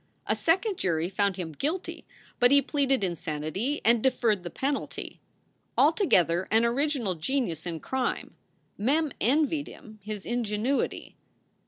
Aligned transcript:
A 0.25 0.35
second 0.35 0.79
jury 0.79 1.11
found 1.11 1.35
him 1.35 1.51
guilty, 1.51 2.07
but 2.39 2.49
he 2.49 2.59
pleaded 2.59 3.03
insanity 3.03 3.81
and 3.85 4.01
deferred 4.01 4.41
the 4.41 4.49
penalty. 4.49 5.21
Altogether 5.77 6.47
an 6.49 6.65
original 6.65 7.13
genius 7.13 7.67
in 7.67 7.79
crime. 7.79 8.33
Mem 8.79 9.11
envied 9.19 9.67
him 9.67 9.99
his 10.01 10.25
ingenuity. 10.25 11.17